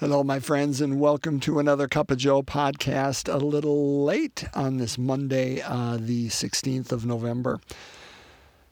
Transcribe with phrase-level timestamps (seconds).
[0.00, 3.28] Hello, my friends, and welcome to another Cup of Joe podcast.
[3.28, 7.58] A little late on this Monday, uh, the 16th of November.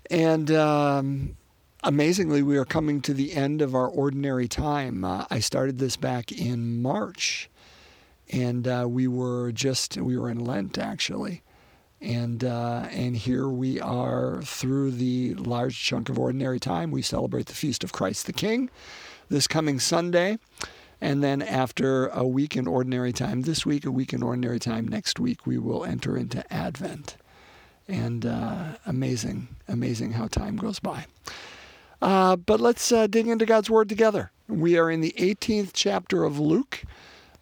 [0.09, 1.37] And um,
[1.83, 5.05] amazingly, we are coming to the end of our ordinary time.
[5.05, 7.51] Uh, I started this back in March,
[8.31, 11.43] and uh, we were just, we were in Lent actually.
[12.01, 16.93] And, uh, and here we are through the large chunk of ordinary time.
[16.93, 18.71] We celebrate the Feast of Christ the King
[19.29, 20.39] this coming Sunday.
[21.01, 24.89] And then after a week in ordinary time, this week, a week in ordinary time,
[24.89, 27.17] next week, we will enter into Advent.
[27.87, 31.07] And uh, amazing, amazing how time goes by.
[32.01, 34.33] Uh, but let's uh, dig into God's Word together.
[34.49, 36.83] We are in the 18th chapter of Luke,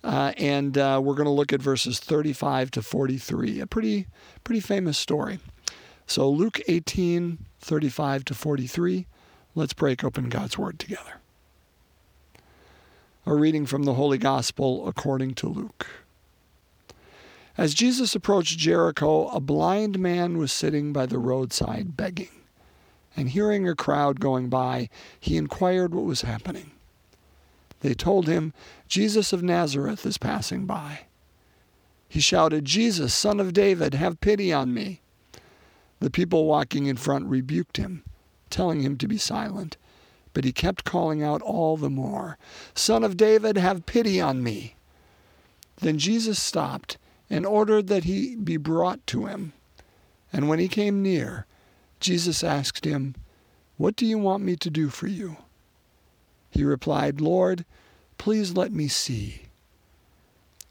[0.02, 4.06] uh, and uh, we're going to look at verses 35 to 43, a pretty,
[4.42, 5.38] pretty famous story.
[6.06, 9.06] So, Luke 18, 35 to 43.
[9.54, 11.20] Let's break open God's Word together.
[13.26, 15.86] A reading from the Holy Gospel according to Luke.
[17.56, 22.28] As Jesus approached Jericho, a blind man was sitting by the roadside begging.
[23.16, 26.72] And hearing a crowd going by, he inquired what was happening.
[27.80, 28.52] They told him,
[28.88, 31.06] Jesus of Nazareth is passing by.
[32.08, 35.00] He shouted, Jesus, son of David, have pity on me.
[36.00, 38.02] The people walking in front rebuked him,
[38.50, 39.78] telling him to be silent.
[40.34, 42.36] But he kept calling out all the more,
[42.74, 44.74] Son of David, have pity on me.
[45.76, 46.98] Then Jesus stopped
[47.30, 49.52] and ordered that he be brought to him.
[50.32, 51.46] And when he came near,
[52.00, 53.14] Jesus asked him,
[53.76, 55.36] What do you want me to do for you?
[56.50, 57.64] He replied, Lord,
[58.18, 59.42] please let me see.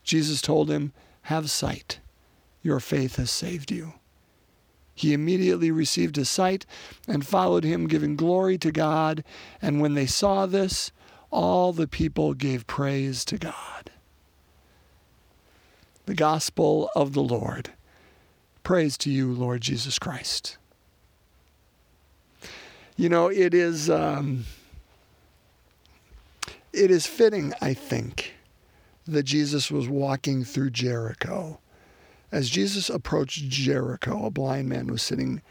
[0.03, 0.92] Jesus told him,
[1.23, 2.00] Have sight.
[2.61, 3.94] Your faith has saved you.
[4.95, 6.66] He immediately received his sight
[7.08, 9.23] and followed him, giving glory to God.
[9.61, 10.91] And when they saw this,
[11.31, 13.91] all the people gave praise to God.
[16.05, 17.71] The Gospel of the Lord.
[18.61, 20.58] Praise to you, Lord Jesus Christ.
[22.95, 24.45] You know, it is um,
[26.71, 28.33] it is fitting, I think,
[29.08, 31.60] that Jesus was walking through Jericho
[32.33, 35.44] as Jesus approached Jericho, a blind man was sitting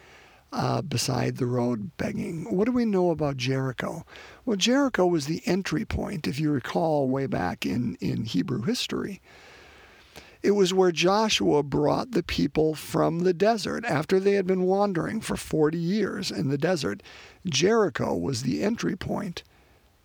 [0.52, 2.54] uh, beside the road begging.
[2.54, 4.04] What do we know about Jericho?
[4.44, 9.22] Well, Jericho was the entry point, if you recall, way back in, in Hebrew history.
[10.42, 15.20] It was where Joshua brought the people from the desert after they had been wandering
[15.20, 17.00] for 40 years in the desert.
[17.46, 19.44] Jericho was the entry point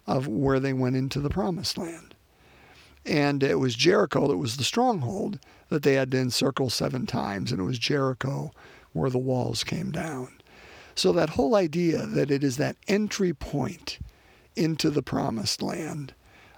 [0.06, 2.14] of where they went into the promised land.
[3.08, 7.52] And it was Jericho that was the stronghold that they had to encircle seven times,
[7.52, 8.52] and it was Jericho
[8.94, 10.30] where the walls came down.
[10.96, 14.00] So that whole idea that it is that entry point
[14.56, 16.14] into the promised land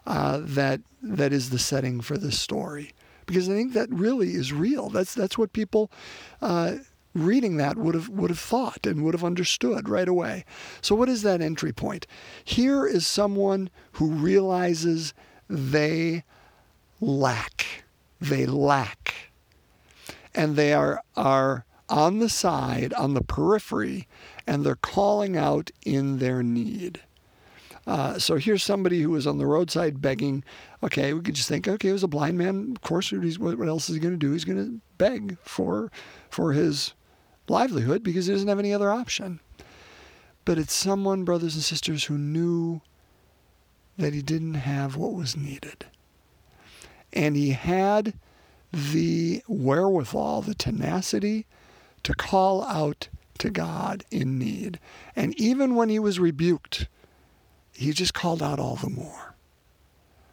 [0.07, 2.93] uh, that that is the setting for this story,
[3.25, 4.89] because I think that really is real.
[4.89, 5.91] That's that's what people.
[6.41, 6.77] Uh,
[7.15, 10.45] reading that would have would have thought and would have understood right away.
[10.79, 12.05] So what is that entry point?
[12.43, 15.13] Here is someone who realizes
[15.49, 16.23] they
[17.01, 17.65] lack.
[18.19, 19.15] They lack.
[20.35, 24.07] And they are, are on the side, on the periphery,
[24.45, 27.01] and they're calling out in their need.
[27.87, 30.43] Uh, so here's somebody who was on the roadside begging.
[30.83, 32.73] Okay, we could just think, okay, it was a blind man.
[32.75, 34.31] Of course, what else is he going to do?
[34.31, 35.91] He's going to beg for
[36.29, 36.93] for his
[37.47, 39.39] livelihood because he doesn't have any other option.
[40.45, 42.81] But it's someone, brothers and sisters, who knew
[43.97, 45.85] that he didn't have what was needed
[47.13, 48.13] and he had
[48.71, 51.45] the wherewithal, the tenacity
[52.03, 53.07] to call out
[53.39, 54.79] to God in need.
[55.15, 56.87] And even when he was rebuked,
[57.73, 59.35] he just called out all the more.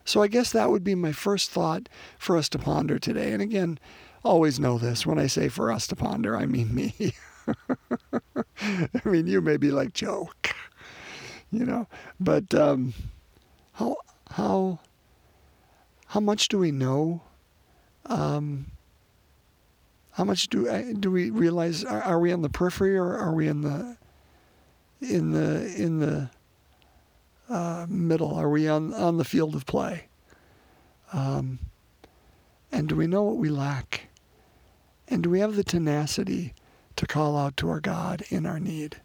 [0.04, 1.88] So I guess that would be my first thought
[2.18, 3.32] for us to ponder today.
[3.32, 3.78] And again,
[4.22, 7.14] always know this when I say for us to ponder, I mean me.
[8.60, 10.30] I mean, you may be like Joe,
[11.50, 11.86] you know,
[12.18, 12.94] but um,
[13.74, 13.96] how,
[14.30, 14.80] how,
[16.16, 17.20] how much do we know?
[18.06, 18.70] Um,
[20.12, 21.84] how much do uh, do we realize?
[21.84, 23.98] Are, are, we on the periphery or are we in the
[25.02, 26.30] in the in the
[27.50, 28.34] uh, middle?
[28.34, 30.06] Are we on on the field of play?
[31.12, 31.58] Um,
[32.72, 34.08] and do we know what we lack?
[35.08, 36.54] And do we have the tenacity
[36.96, 39.02] to call out to our God in our need?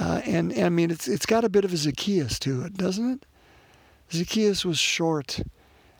[0.00, 2.78] Uh, and, and I mean, it's it's got a bit of a Zacchaeus to it,
[2.78, 3.26] doesn't it?
[4.10, 5.40] Zacchaeus was short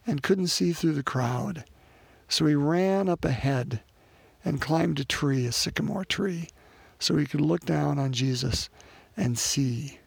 [0.07, 1.65] and couldn't see through the crowd,
[2.29, 3.81] so he ran up ahead
[4.45, 6.49] and climbed a tree, a sycamore tree,
[6.99, 8.69] so he could look down on Jesus
[9.17, 9.99] and see.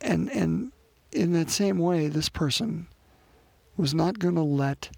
[0.00, 0.72] And and
[1.12, 2.86] in that same way, this person
[3.76, 4.90] was not going to let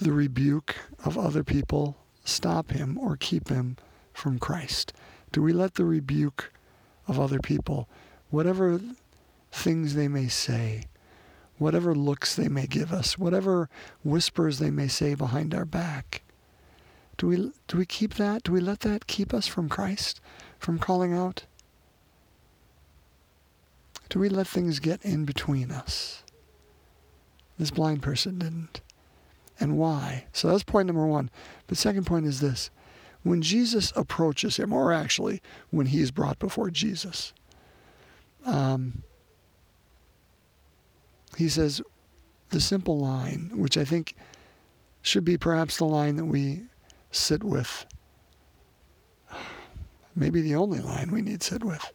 [0.00, 3.76] the rebuke of other people stop him or keep him
[4.12, 4.92] from Christ?
[5.32, 6.52] Do we let the rebuke
[7.06, 7.88] of other people,
[8.30, 8.80] whatever
[9.50, 10.84] things they may say,
[11.58, 13.68] whatever looks they may give us, whatever
[14.02, 16.22] whispers they may say behind our back,
[17.16, 17.36] do we,
[17.66, 18.44] do we keep that?
[18.44, 20.20] Do we let that keep us from Christ,
[20.58, 21.46] from calling out?
[24.08, 26.22] Do we let things get in between us?
[27.58, 28.80] This blind person didn't.
[29.60, 30.26] And why?
[30.32, 31.30] So that's point number one.
[31.66, 32.70] But second point is this.
[33.24, 37.32] When Jesus approaches him, or actually when he is brought before Jesus,
[38.46, 39.02] um,
[41.38, 41.80] he says
[42.48, 44.16] the simple line, which I think
[45.02, 46.62] should be perhaps the line that we
[47.12, 47.86] sit with.
[50.16, 51.92] Maybe the only line we need sit with.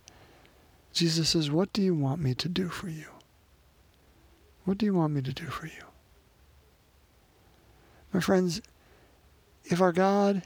[0.93, 3.07] Jesus says, What do you want me to do for you?
[4.63, 5.83] What do you want me to do for you?
[8.13, 8.61] My friends,
[9.65, 10.43] if our God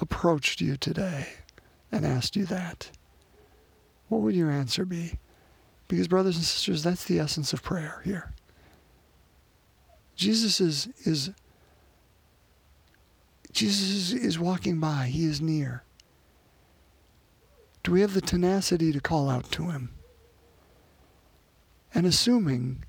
[0.00, 1.28] approached you today
[1.92, 2.90] and asked you that,
[4.08, 5.20] what would your answer be?
[5.88, 8.32] Because, brothers and sisters, that's the essence of prayer here.
[10.14, 11.30] Jesus is, is
[13.52, 15.06] Jesus is, walking by.
[15.06, 15.82] He is near.
[17.82, 19.94] Do we have the tenacity to call out to him?
[21.94, 22.84] And assuming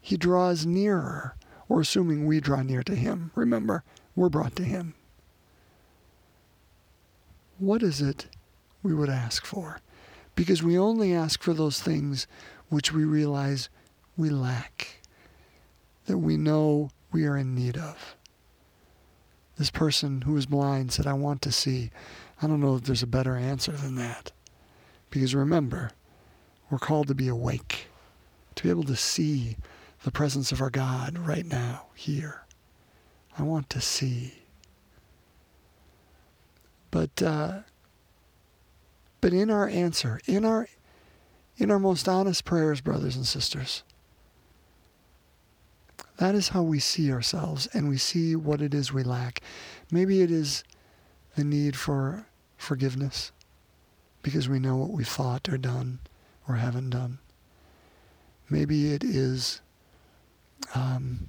[0.00, 1.36] he draws nearer,
[1.68, 3.84] or assuming we draw near to him, remember,
[4.16, 4.94] we're brought to him.
[7.58, 8.28] What is it
[8.82, 9.80] we would ask for?
[10.38, 12.28] Because we only ask for those things
[12.68, 13.68] which we realize
[14.16, 15.00] we lack,
[16.06, 18.14] that we know we are in need of.
[19.56, 21.90] This person who was blind said, I want to see.
[22.40, 24.30] I don't know if there's a better answer than that.
[25.10, 25.90] Because remember,
[26.70, 27.88] we're called to be awake,
[28.54, 29.56] to be able to see
[30.04, 32.42] the presence of our God right now, here.
[33.36, 34.34] I want to see.
[36.92, 37.62] But uh,
[39.20, 40.68] but in our answer, in our
[41.56, 43.82] in our most honest prayers, brothers and sisters,
[46.18, 49.40] that is how we see ourselves and we see what it is we lack.
[49.90, 50.62] Maybe it is
[51.34, 52.26] the need for
[52.56, 53.32] forgiveness
[54.22, 56.00] because we know what we've thought or done
[56.48, 57.18] or haven't done.
[58.50, 59.60] Maybe it is
[60.74, 61.28] um,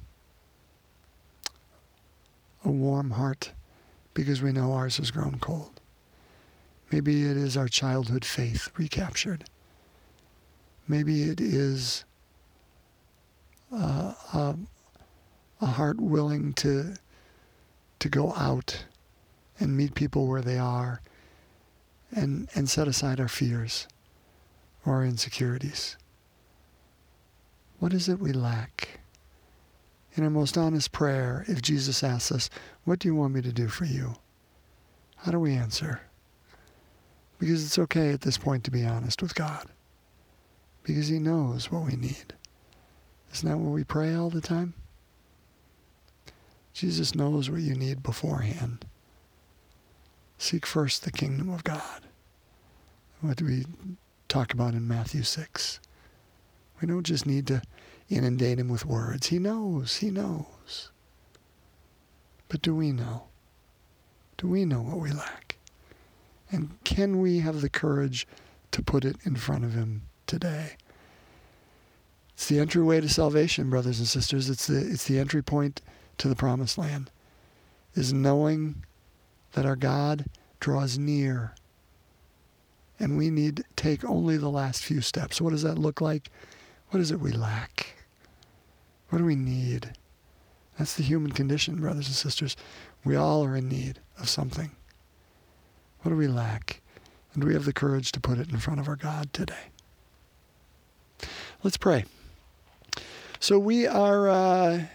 [2.64, 3.52] a warm heart
[4.14, 5.79] because we know ours has grown cold.
[6.92, 9.46] Maybe it is our childhood faith recaptured.
[10.88, 12.04] Maybe it is
[13.72, 14.56] uh, a,
[15.62, 16.96] a heart willing to
[18.00, 18.86] to go out
[19.60, 21.02] and meet people where they are
[22.12, 23.88] and and set aside our fears
[24.86, 25.98] or our insecurities.
[27.78, 29.00] What is it we lack?
[30.16, 32.50] In our most honest prayer, if Jesus asks us,
[32.84, 34.16] What do you want me to do for you?
[35.18, 36.02] How do we answer?
[37.40, 39.66] Because it's okay at this point to be honest with God.
[40.84, 42.34] Because He knows what we need.
[43.34, 44.74] Isn't that what we pray all the time?
[46.74, 48.86] Jesus knows what you need beforehand.
[50.38, 52.02] Seek first the kingdom of God.
[53.22, 53.66] What do we
[54.30, 55.80] talk about in Matthew 6?
[56.80, 57.62] We don't just need to
[58.08, 59.28] inundate him with words.
[59.28, 60.92] He knows, he knows.
[62.48, 63.24] But do we know?
[64.38, 65.49] Do we know what we lack?
[66.52, 68.28] And can we have the courage
[68.72, 70.74] to put it in front of him today?
[72.34, 74.50] It's the entryway to salvation, brothers and sisters.
[74.50, 75.82] It's the, it's the entry point
[76.18, 77.12] to the promised land,
[77.96, 78.84] is knowing
[79.54, 80.26] that our God
[80.60, 81.54] draws near.
[83.00, 85.40] And we need to take only the last few steps.
[85.42, 86.30] What does that look like?
[86.90, 87.96] What is it we lack?
[89.10, 89.94] What do we need?
[90.78, 92.56] That's the human condition, brothers and sisters.
[93.04, 94.72] We all are in need of something.
[96.10, 96.82] What do we lack?
[97.36, 99.70] And do we have the courage to put it in front of our God today?
[101.62, 102.06] Let's pray.
[103.40, 104.86] So we are, uh,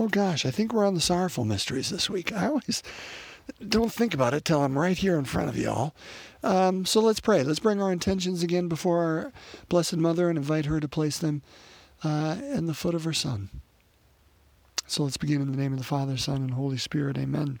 [0.00, 2.32] oh gosh, I think we're on the sorrowful mysteries this week.
[2.32, 2.82] I always
[3.68, 5.94] don't think about it till I'm right here in front of you all.
[6.42, 7.42] Um, so let's pray.
[7.42, 9.32] Let's bring our intentions again before our
[9.68, 11.42] Blessed Mother and invite her to place them
[12.02, 13.50] uh, in the foot of her Son.
[14.86, 17.18] So let's begin in the name of the Father, Son, and Holy Spirit.
[17.18, 17.60] Amen.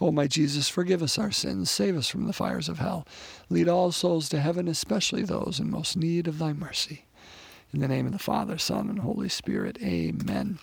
[0.00, 3.06] O my Jesus, forgive us our sins, save us from the fires of hell,
[3.50, 7.04] lead all souls to heaven, especially those in most need of thy mercy.
[7.72, 10.58] In the name of the Father, Son, and Holy Spirit, amen.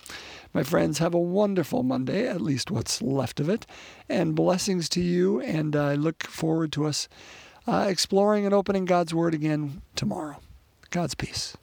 [0.52, 3.64] My friends, have a wonderful Monday, at least what's left of it,
[4.08, 5.40] and blessings to you.
[5.40, 7.08] And I look forward to us
[7.66, 10.40] uh, exploring and opening God's Word again tomorrow.
[10.90, 11.56] God's peace.